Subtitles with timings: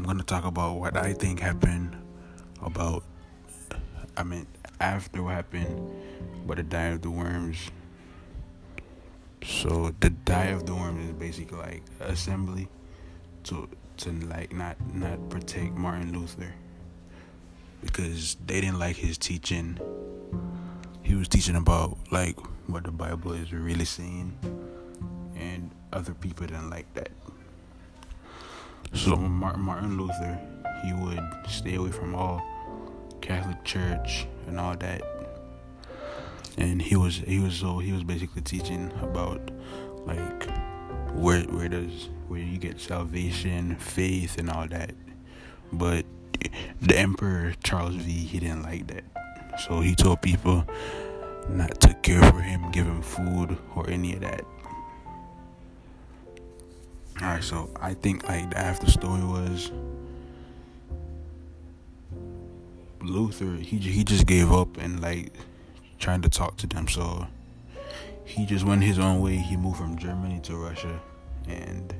[0.00, 1.94] I'm gonna talk about what I think happened
[2.62, 3.04] about.
[4.16, 4.46] I mean,
[4.80, 5.78] after what happened,
[6.46, 7.70] but the Diet of the Worms.
[9.44, 12.68] So the Diet of the Worms is basically like assembly
[13.44, 13.68] to
[13.98, 16.54] to like not not protect Martin Luther
[17.82, 19.78] because they didn't like his teaching.
[21.02, 24.38] He was teaching about like what the Bible is really saying,
[25.36, 27.10] and other people didn't like that.
[28.92, 30.38] So Martin Luther,
[30.84, 32.42] he would stay away from all
[33.20, 35.02] Catholic Church and all that,
[36.58, 39.50] and he was he was so he was basically teaching about
[40.06, 40.48] like
[41.12, 44.92] where where does where you get salvation, faith, and all that,
[45.72, 46.04] but
[46.80, 49.04] the Emperor Charles V he didn't like that,
[49.60, 50.66] so he told people
[51.48, 54.44] not to care for him, give him food or any of that.
[57.22, 59.70] Alright, so I think like the after story was
[63.02, 65.32] Luther he he just gave up and like
[65.98, 66.88] trying to talk to them.
[66.88, 67.26] So
[68.24, 69.36] he just went his own way.
[69.36, 70.98] He moved from Germany to Russia
[71.46, 71.94] and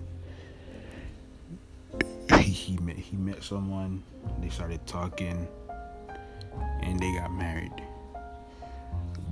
[2.40, 4.02] he, he met he met someone.
[4.40, 5.46] They started talking
[6.80, 7.72] and they got married.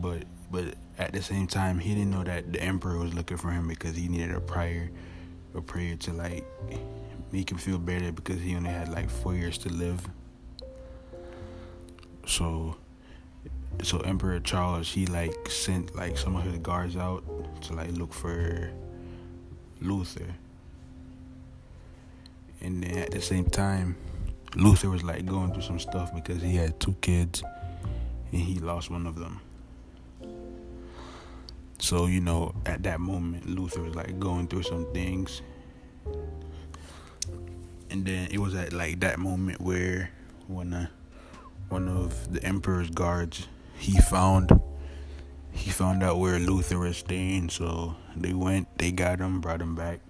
[0.02, 3.50] But but at the same time he didn't know that the emperor was looking for
[3.50, 4.90] him because he needed a prior
[5.54, 6.44] a prayer to like
[7.32, 10.08] make him feel better because he only had like four years to live.
[12.26, 12.76] So
[13.82, 17.22] so Emperor Charles he like sent like some of his guards out
[17.62, 18.70] to like look for
[19.80, 20.34] Luther.
[22.60, 23.96] And then at the same time,
[24.56, 27.42] Luther was like going through some stuff because he had two kids
[28.32, 29.40] and he lost one of them.
[31.80, 35.42] So, you know, at that moment, Luther was like going through some things.
[37.90, 40.10] And then it was at like that moment where
[40.48, 40.88] when uh,
[41.68, 43.46] one of the emperor's guards
[43.78, 44.60] he found
[45.52, 49.74] he found out where Luther was staying, so they went, they got him, brought him
[49.74, 50.00] back,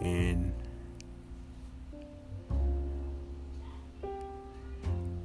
[0.00, 0.52] and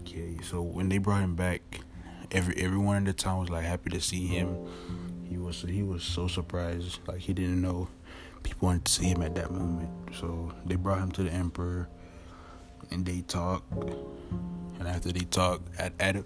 [0.01, 1.61] okay, so when they brought him back,
[2.31, 4.55] every everyone in the town was like happy to see him
[5.31, 7.87] he was he was so surprised, like he didn't know
[8.43, 9.89] people wanted to see him at that moment.
[10.19, 11.87] So they brought him to the emperor,
[12.91, 13.71] and they talked.
[13.71, 16.17] And after they talked, at at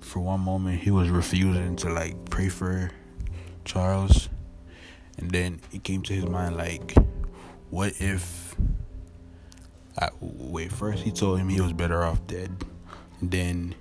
[0.00, 2.90] for one moment he was refusing to like pray for
[3.64, 4.28] Charles,
[5.18, 6.94] and then it came to his mind like,
[7.70, 8.56] what if?
[9.96, 12.50] I, wait, first he told him he was better off dead.
[13.20, 13.76] And then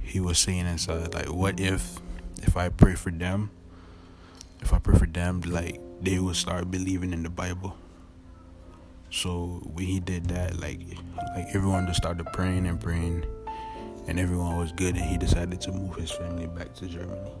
[0.00, 2.00] he was saying inside like, what if
[2.42, 3.50] if I pray for them,
[4.60, 7.76] if I pray for them, like they will start believing in the Bible.
[9.10, 10.80] So when he did that, like
[11.34, 13.24] like everyone just started praying and praying,
[14.06, 17.32] and everyone was good, and he decided to move his family back to Germany.